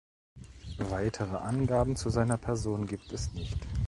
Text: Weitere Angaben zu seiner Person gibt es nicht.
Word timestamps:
Weitere 0.79 1.37
Angaben 1.37 1.95
zu 1.95 2.09
seiner 2.09 2.39
Person 2.39 2.87
gibt 2.87 3.13
es 3.13 3.31
nicht. 3.33 3.59